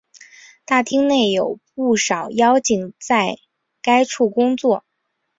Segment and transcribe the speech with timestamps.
[0.65, 3.37] 大厅内有不少妖精在
[3.83, 4.83] 该处工作。